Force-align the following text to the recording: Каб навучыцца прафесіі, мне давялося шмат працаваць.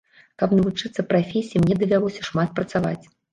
Каб 0.43 0.53
навучыцца 0.59 1.05
прафесіі, 1.11 1.61
мне 1.67 1.77
давялося 1.83 2.27
шмат 2.31 2.57
працаваць. 2.57 3.05